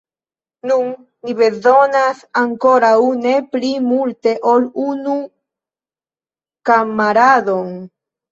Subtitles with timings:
[0.69, 0.87] Nun
[1.27, 5.19] ni bezonas ankoraŭ ne pli multe ol unu
[6.71, 7.71] kamaradon!